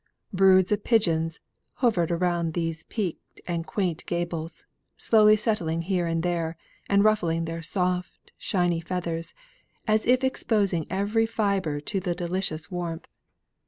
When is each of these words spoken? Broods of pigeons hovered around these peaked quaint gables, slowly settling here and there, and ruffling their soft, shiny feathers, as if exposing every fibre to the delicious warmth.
Broods 0.33 0.71
of 0.71 0.83
pigeons 0.83 1.39
hovered 1.73 2.09
around 2.09 2.53
these 2.55 2.81
peaked 2.85 3.39
quaint 3.67 4.03
gables, 4.07 4.65
slowly 4.97 5.35
settling 5.35 5.83
here 5.83 6.07
and 6.07 6.23
there, 6.23 6.57
and 6.89 7.03
ruffling 7.03 7.45
their 7.45 7.61
soft, 7.61 8.31
shiny 8.35 8.81
feathers, 8.81 9.35
as 9.87 10.07
if 10.07 10.23
exposing 10.23 10.87
every 10.89 11.27
fibre 11.27 11.79
to 11.81 11.99
the 11.99 12.15
delicious 12.15 12.71
warmth. 12.71 13.09